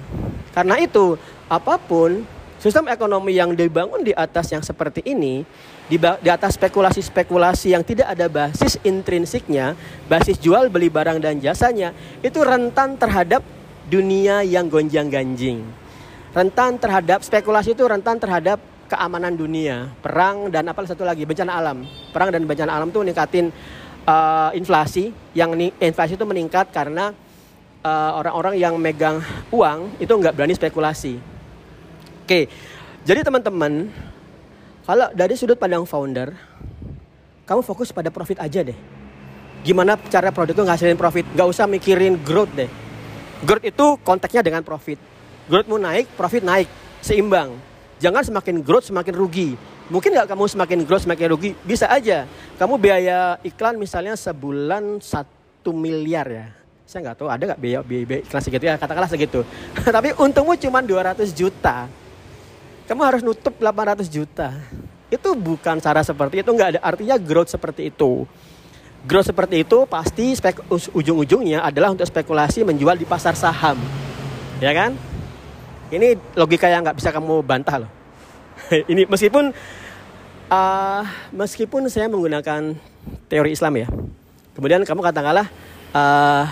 Karena 0.55 0.79
itu 0.79 1.19
apa 1.51 1.75
pun 1.75 2.23
Sistem 2.65 2.89
ekonomi 2.89 3.37
yang 3.37 3.53
dibangun 3.53 4.01
di 4.01 4.09
atas 4.09 4.49
yang 4.49 4.65
seperti 4.65 5.05
ini, 5.05 5.45
di, 5.85 6.01
di 6.01 6.29
atas 6.33 6.57
spekulasi-spekulasi 6.57 7.77
yang 7.77 7.85
tidak 7.85 8.09
ada 8.09 8.25
basis 8.25 8.81
intrinsiknya, 8.81 9.77
basis 10.09 10.41
jual 10.41 10.73
beli 10.73 10.89
barang 10.89 11.21
dan 11.21 11.37
jasanya, 11.37 11.93
itu 12.25 12.41
rentan 12.41 12.97
terhadap 12.97 13.45
dunia 13.85 14.41
yang 14.41 14.65
gonjang-ganjing. 14.65 15.61
Rentan 16.33 16.81
terhadap 16.81 17.21
spekulasi 17.21 17.77
itu 17.77 17.85
rentan 17.85 18.17
terhadap 18.17 18.57
keamanan 18.89 19.37
dunia, 19.37 19.93
perang 20.01 20.49
dan 20.49 20.65
apa 20.65 20.89
satu 20.89 21.05
lagi 21.05 21.21
bencana 21.21 21.61
alam. 21.61 21.85
Perang 22.09 22.33
dan 22.33 22.49
bencana 22.49 22.81
alam 22.81 22.89
itu 22.89 22.97
meningkatin 22.97 23.53
uh, 24.09 24.49
inflasi, 24.57 25.13
yang 25.37 25.53
inflasi 25.77 26.17
itu 26.17 26.25
meningkat 26.25 26.73
karena 26.73 27.13
eh, 27.85 28.11
orang-orang 28.17 28.57
uh, 28.57 28.61
yang 28.65 28.73
megang 28.81 29.21
uang 29.53 30.01
itu 30.01 30.09
nggak 30.09 30.33
berani 30.33 30.57
spekulasi 30.57 31.34
Oke, 32.25 32.49
jadi 33.05 33.21
teman-teman, 33.21 33.85
kalau 34.81 35.13
dari 35.13 35.37
sudut 35.37 35.61
pandang 35.61 35.85
founder, 35.85 36.33
kamu 37.45 37.61
fokus 37.61 37.93
pada 37.93 38.09
profit 38.09 38.41
aja 38.41 38.65
deh. 38.65 38.73
Gimana 39.61 39.93
cara 40.09 40.33
produk 40.33 40.57
itu 40.57 40.65
ngasilin 40.65 40.97
profit? 40.97 41.21
Gak 41.37 41.45
usah 41.45 41.69
mikirin 41.69 42.17
growth 42.25 42.49
deh. 42.57 42.65
Growth 43.45 43.61
itu 43.61 44.01
konteksnya 44.01 44.41
dengan 44.41 44.65
profit. 44.65 44.97
Growth 45.45 45.69
mau 45.69 45.77
naik, 45.77 46.09
profit 46.17 46.41
naik, 46.41 46.65
seimbang. 46.97 47.53
Jangan 48.01 48.25
semakin 48.25 48.65
growth 48.65 48.89
semakin 48.89 49.13
rugi. 49.13 49.53
Mungkin 49.93 50.17
nggak 50.17 50.25
kamu 50.25 50.49
semakin 50.49 50.79
growth 50.81 51.05
semakin 51.05 51.29
rugi? 51.29 51.53
Bisa 51.61 51.85
aja. 51.93 52.25
Kamu 52.57 52.81
biaya 52.81 53.37
iklan 53.45 53.77
misalnya 53.77 54.17
sebulan 54.17 54.97
satu 54.97 55.77
miliar 55.77 56.25
ya. 56.25 56.49
Saya 56.89 57.05
nggak 57.05 57.21
tahu 57.21 57.29
ada 57.29 57.53
nggak 57.53 57.61
biaya, 57.61 57.85
biaya, 57.85 58.05
biaya 58.09 58.21
iklan 58.25 58.41
segitu 58.41 58.65
ya 58.65 58.81
katakanlah 58.81 59.13
segitu. 59.13 59.45
Tapi 60.01 60.17
untungmu 60.17 60.57
cuma 60.57 60.81
200 60.81 61.29
juta 61.29 61.85
kamu 62.85 63.01
harus 63.01 63.21
nutup 63.25 63.57
800 63.57 64.05
juta. 64.09 64.53
Itu 65.09 65.33
bukan 65.33 65.81
cara 65.81 66.05
seperti 66.05 66.45
itu, 66.45 66.49
nggak 66.53 66.69
ada 66.77 66.79
artinya 66.85 67.17
growth 67.17 67.49
seperti 67.49 67.89
itu. 67.89 68.29
Growth 69.05 69.29
seperti 69.29 69.61
itu 69.61 69.85
pasti 69.85 70.33
spek, 70.33 70.65
ujung-ujungnya 70.69 71.61
adalah 71.61 71.93
untuk 71.93 72.05
spekulasi 72.09 72.65
menjual 72.65 72.97
di 72.97 73.05
pasar 73.05 73.37
saham. 73.37 73.77
Ya 74.61 74.73
kan? 74.73 74.97
Ini 75.93 76.17
logika 76.33 76.65
yang 76.65 76.81
nggak 76.81 76.97
bisa 76.97 77.13
kamu 77.13 77.45
bantah 77.45 77.85
loh. 77.85 77.91
Ini 78.91 79.05
meskipun 79.05 79.53
uh, 80.49 81.03
meskipun 81.33 81.85
saya 81.89 82.09
menggunakan 82.09 82.73
teori 83.29 83.53
Islam 83.53 83.73
ya. 83.77 83.87
Kemudian 84.57 84.81
kamu 84.81 85.01
katakanlah 85.05 85.45
uh, 85.93 86.45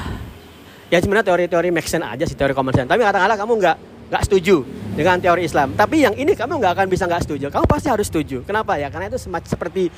ya 0.93 1.01
sebenarnya 1.01 1.25
teori-teori 1.25 1.73
make 1.73 1.89
sense 1.89 2.05
aja 2.05 2.25
sih 2.29 2.37
teori 2.37 2.53
common 2.53 2.73
sense. 2.77 2.89
Tapi 2.89 3.01
katakanlah 3.01 3.37
kamu 3.37 3.53
nggak 3.57 3.77
nggak 4.13 4.29
setuju 4.29 4.61
dengan 4.93 5.17
teori 5.17 5.49
Islam. 5.49 5.73
Tapi 5.73 6.05
yang 6.05 6.13
ini 6.13 6.37
kamu 6.37 6.61
nggak 6.61 6.73
akan 6.77 6.85
bisa 6.85 7.09
nggak 7.09 7.25
setuju. 7.25 7.49
Kamu 7.49 7.65
pasti 7.65 7.89
harus 7.89 8.05
setuju. 8.05 8.45
Kenapa 8.45 8.77
ya? 8.77 8.93
Karena 8.93 9.09
itu 9.09 9.17
semacam 9.17 9.49
seperti 9.49 9.89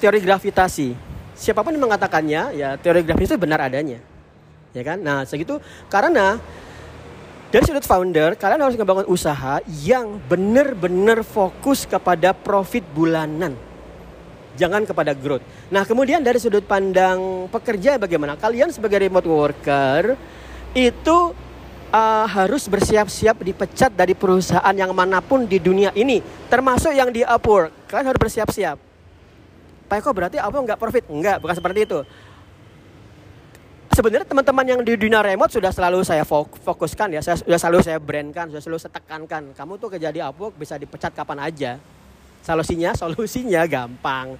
teori 0.00 0.24
gravitasi. 0.24 0.96
Siapa 1.36 1.60
pun 1.60 1.76
yang 1.76 1.84
mengatakannya, 1.84 2.56
ya 2.56 2.80
teori 2.80 3.04
gravitasi 3.04 3.36
itu 3.36 3.40
benar 3.44 3.60
adanya. 3.60 4.00
Ya 4.72 4.80
kan? 4.80 5.04
Nah, 5.04 5.28
segitu 5.28 5.60
karena 5.92 6.40
dari 7.52 7.64
sudut 7.68 7.84
founder, 7.84 8.36
kalian 8.40 8.60
harus 8.64 8.76
membangun 8.80 9.08
usaha 9.08 9.60
yang 9.84 10.16
benar-benar 10.24 11.20
fokus 11.20 11.84
kepada 11.84 12.32
profit 12.32 12.84
bulanan. 12.96 13.52
Jangan 14.56 14.88
kepada 14.88 15.12
growth. 15.12 15.44
Nah, 15.68 15.84
kemudian 15.84 16.24
dari 16.24 16.40
sudut 16.40 16.64
pandang 16.64 17.52
pekerja 17.52 18.00
bagaimana? 18.00 18.40
Kalian 18.40 18.72
sebagai 18.72 19.00
remote 19.00 19.28
worker 19.28 20.16
itu 20.72 21.47
uh, 21.92 22.26
harus 22.28 22.68
bersiap-siap 22.68 23.40
dipecat 23.40 23.92
dari 23.92 24.12
perusahaan 24.12 24.74
yang 24.76 24.92
mana 24.92 25.20
pun 25.24 25.44
di 25.44 25.60
dunia 25.60 25.92
ini, 25.96 26.20
termasuk 26.48 26.92
yang 26.92 27.08
di 27.12 27.24
Upwork. 27.24 27.88
Kalian 27.88 28.06
harus 28.12 28.20
bersiap-siap. 28.20 28.76
Pak 29.88 30.04
Eko 30.04 30.12
berarti 30.12 30.36
apa 30.36 30.52
nggak 30.52 30.76
profit? 30.76 31.08
Enggak, 31.08 31.40
bukan 31.40 31.56
seperti 31.56 31.88
itu. 31.88 32.00
Sebenarnya 33.96 34.28
teman-teman 34.28 34.62
yang 34.68 34.80
di 34.84 34.94
dunia 34.94 35.24
remote 35.24 35.50
sudah 35.50 35.72
selalu 35.74 36.06
saya 36.06 36.22
fokuskan 36.62 37.18
ya, 37.18 37.20
saya 37.24 37.40
sudah 37.40 37.58
selalu 37.58 37.78
saya 37.82 37.98
brandkan, 37.98 38.46
sudah 38.52 38.62
selalu 38.62 38.78
saya 38.78 38.92
tekankan. 38.94 39.56
Kamu 39.56 39.80
tuh 39.80 39.90
kejadian 39.96 40.30
Upwork 40.30 40.54
bisa 40.54 40.78
dipecat 40.78 41.10
kapan 41.16 41.40
aja. 41.42 41.72
Solusinya, 42.44 42.94
solusinya 42.94 43.66
gampang. 43.66 44.38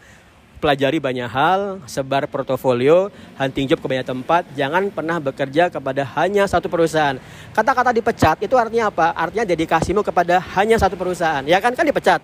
Pelajari 0.58 0.98
banyak 0.98 1.30
hal, 1.30 1.78
sebar 1.86 2.26
portofolio, 2.26 3.14
hunting 3.38 3.70
job 3.70 3.78
ke 3.78 3.86
banyak 3.86 4.02
tempat, 4.02 4.42
jangan 4.58 4.90
pernah 4.90 5.22
bekerja 5.22 5.70
kepada 5.70 6.02
hanya 6.18 6.50
satu 6.50 6.66
perusahaan. 6.66 7.14
Kata-kata 7.54 7.94
dipecat 7.94 8.42
itu 8.42 8.58
artinya 8.58 8.90
apa? 8.90 9.14
Artinya 9.14 9.46
dedikasimu 9.46 10.02
kepada 10.02 10.42
hanya 10.58 10.74
satu 10.74 10.98
perusahaan. 10.98 11.46
Ya 11.46 11.62
kan 11.62 11.78
kan 11.78 11.86
dipecat. 11.86 12.18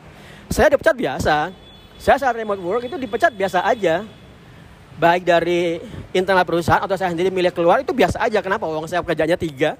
Saya 0.51 0.67
dipecat 0.67 0.99
biasa. 0.99 1.55
Saya 1.95 2.17
saat 2.19 2.35
remote 2.35 2.59
work 2.59 2.83
itu 2.91 2.99
dipecat 2.99 3.31
biasa 3.31 3.63
aja. 3.63 4.03
Baik 4.99 5.23
dari 5.23 5.79
internal 6.11 6.43
perusahaan 6.43 6.83
atau 6.83 6.99
saya 6.99 7.15
sendiri 7.15 7.31
milik 7.31 7.55
keluar 7.55 7.87
itu 7.87 7.95
biasa 7.95 8.19
aja. 8.19 8.43
Kenapa? 8.43 8.67
Uang 8.67 8.91
saya 8.91 8.99
kerjanya 9.07 9.39
tiga. 9.39 9.79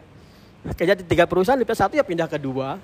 Kerja 0.79 0.95
di 0.95 1.03
tiga 1.03 1.27
perusahaan, 1.27 1.59
dipecat 1.59 1.91
satu 1.91 1.99
ya 1.99 2.07
pindah 2.07 2.31
ke 2.31 2.39
dua 2.39 2.79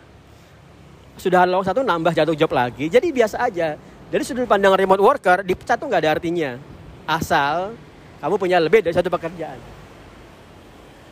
sudah 1.21 1.45
lowong 1.45 1.67
satu 1.69 1.85
nambah 1.85 2.17
jatuh 2.17 2.33
job 2.33 2.49
lagi. 2.57 2.89
Jadi 2.89 3.13
biasa 3.13 3.37
aja. 3.45 3.77
Dari 4.11 4.27
sudut 4.27 4.43
pandang 4.51 4.75
remote 4.75 4.99
worker, 4.99 5.47
dipecat 5.47 5.79
tuh 5.79 5.87
nggak 5.87 6.03
ada 6.03 6.11
artinya. 6.19 6.59
Asal 7.07 7.79
kamu 8.19 8.35
punya 8.43 8.59
lebih 8.59 8.83
dari 8.83 8.91
satu 8.91 9.07
pekerjaan. 9.07 9.55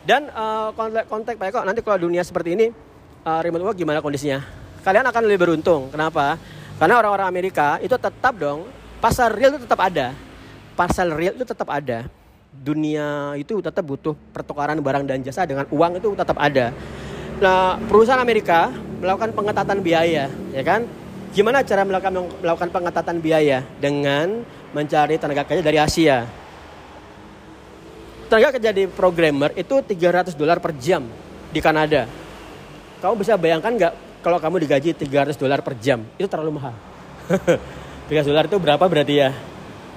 Dan 0.03 0.27
uh, 0.35 0.75
kontak, 1.07 1.39
Pak 1.39 1.47
Eko, 1.47 1.59
nanti 1.63 1.79
kalau 1.79 1.95
dunia 1.95 2.19
seperti 2.27 2.59
ini, 2.59 2.67
uh, 3.23 3.39
remote 3.39 3.71
work 3.71 3.77
gimana 3.79 4.03
kondisinya? 4.03 4.43
Kalian 4.83 5.07
akan 5.07 5.21
lebih 5.31 5.47
beruntung. 5.47 5.87
Kenapa? 5.95 6.35
Karena 6.75 6.99
orang-orang 6.99 7.27
Amerika 7.31 7.79
itu 7.79 7.95
tetap 7.95 8.35
dong, 8.35 8.67
pasar 8.99 9.31
real 9.31 9.55
itu 9.55 9.63
tetap 9.63 9.79
ada. 9.79 10.11
Pasar 10.75 11.07
real 11.07 11.39
itu 11.39 11.47
tetap 11.47 11.71
ada. 11.71 12.03
Dunia 12.51 13.31
itu 13.39 13.63
tetap 13.63 13.83
butuh 13.83 14.15
pertukaran 14.35 14.75
barang 14.75 15.07
dan 15.07 15.23
jasa 15.23 15.47
dengan 15.47 15.63
uang 15.71 16.03
itu 16.03 16.11
tetap 16.19 16.35
ada. 16.35 16.75
Nah, 17.39 17.79
perusahaan 17.87 18.19
Amerika 18.19 18.75
melakukan 18.99 19.31
pengetatan 19.31 19.79
biaya, 19.79 20.27
ya 20.51 20.63
kan? 20.67 20.83
Gimana 21.29 21.61
cara 21.61 21.85
melakukan 21.85 22.13
melakukan 22.41 22.69
pengetatan 22.73 23.21
biaya 23.21 23.61
dengan 23.77 24.41
mencari 24.73 25.15
tenaga 25.21 25.45
kerja 25.45 25.61
dari 25.61 25.77
Asia? 25.77 26.25
Tenaga 28.25 28.57
kerja 28.57 28.71
di 28.73 28.89
programmer 28.89 29.53
itu 29.53 29.77
300 29.77 30.33
dolar 30.33 30.57
per 30.57 30.73
jam 30.81 31.05
di 31.53 31.59
Kanada. 31.61 32.09
Kamu 33.01 33.13
bisa 33.17 33.37
bayangkan 33.37 33.73
nggak 33.77 33.93
kalau 34.25 34.41
kamu 34.41 34.65
digaji 34.65 34.97
300 34.97 35.37
dolar 35.37 35.61
per 35.61 35.77
jam? 35.77 36.01
Itu 36.17 36.25
terlalu 36.25 36.57
mahal. 36.57 36.73
300 38.09 38.25
dolar 38.25 38.45
itu 38.49 38.57
berapa 38.57 38.81
berarti 38.81 39.13
ya? 39.21 39.29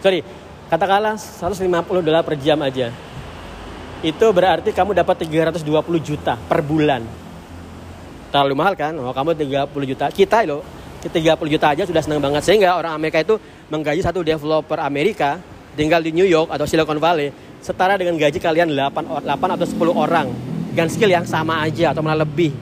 Sorry, 0.04 0.20
katakanlah 0.68 1.16
150 1.16 1.64
dolar 2.04 2.22
per 2.28 2.36
jam 2.36 2.60
aja. 2.60 2.92
Itu 4.04 4.28
berarti 4.36 4.76
kamu 4.76 4.92
dapat 4.92 5.24
320 5.24 5.64
juta 6.04 6.36
per 6.36 6.60
bulan 6.60 7.22
terlalu 8.32 8.54
mahal 8.56 8.72
kan 8.72 8.96
oh 8.96 9.12
kamu 9.12 9.36
30 9.36 9.90
juta 9.92 10.08
kita 10.08 10.48
loh 10.48 10.64
30 11.10 11.34
juta 11.50 11.66
aja 11.74 11.82
sudah 11.82 12.02
senang 12.04 12.22
banget. 12.22 12.42
Sehingga 12.46 12.78
orang 12.78 12.94
Amerika 12.94 13.18
itu 13.18 13.40
menggaji 13.72 14.02
satu 14.04 14.22
developer 14.22 14.78
Amerika 14.78 15.42
tinggal 15.74 15.98
di 16.04 16.14
New 16.14 16.28
York 16.28 16.52
atau 16.52 16.68
Silicon 16.68 17.00
Valley 17.02 17.34
setara 17.64 17.98
dengan 17.98 18.14
gaji 18.18 18.38
kalian 18.38 18.70
8, 18.70 19.26
8 19.26 19.56
atau 19.56 19.66
10 19.66 19.90
orang. 19.94 20.28
Dengan 20.72 20.88
skill 20.88 21.12
yang 21.12 21.26
sama 21.28 21.60
aja 21.60 21.92
atau 21.92 22.00
malah 22.00 22.24
lebih. 22.24 22.54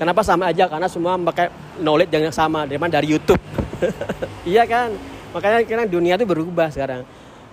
Kenapa 0.00 0.24
sama 0.24 0.50
aja? 0.50 0.66
Karena 0.66 0.88
semua 0.88 1.14
pakai 1.20 1.52
knowledge 1.78 2.10
yang 2.10 2.34
sama 2.34 2.66
dari 2.66 2.78
dari 2.78 3.06
YouTube. 3.10 3.40
Iya 4.44 4.68
kan? 4.68 4.92
Makanya 5.32 5.64
karena 5.64 5.84
dunia 5.88 6.14
itu 6.20 6.28
berubah 6.28 6.68
sekarang. 6.68 7.04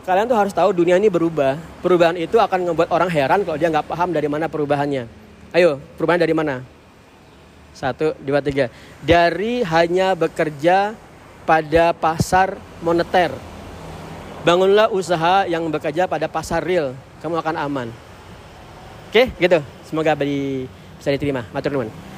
Kalian 0.03 0.27
tuh 0.27 0.35
harus 0.35 0.51
tahu 0.51 0.75
dunia 0.75 0.99
ini 0.99 1.07
berubah. 1.07 1.55
Perubahan 1.79 2.19
itu 2.19 2.35
akan 2.35 2.71
membuat 2.71 2.91
orang 2.91 3.07
heran 3.07 3.43
kalau 3.47 3.57
dia 3.59 3.71
nggak 3.71 3.87
paham 3.87 4.11
dari 4.11 4.27
mana 4.27 4.51
perubahannya. 4.51 5.07
Ayo 5.51 5.79
perubahan 5.95 6.19
dari 6.19 6.31
mana 6.35 6.63
satu, 7.71 8.13
dua, 8.21 8.43
tiga. 8.43 8.67
Dari 9.01 9.63
hanya 9.63 10.13
bekerja 10.13 10.93
pada 11.47 11.91
pasar 11.95 12.59
moneter. 12.83 13.33
Bangunlah 14.41 14.89
usaha 14.89 15.45
yang 15.45 15.69
bekerja 15.69 16.09
pada 16.09 16.25
pasar 16.25 16.65
real. 16.65 16.97
Kamu 17.21 17.37
akan 17.37 17.55
aman. 17.61 17.87
Oke, 19.11 19.29
gitu. 19.37 19.59
Semoga 19.85 20.17
bisa 20.17 21.09
diterima. 21.13 21.45
Matur 21.53 21.75
nuwun. 21.77 22.10